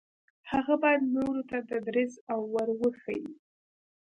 [0.51, 3.23] هغه باید نورو ته تدریس او ور وښيي.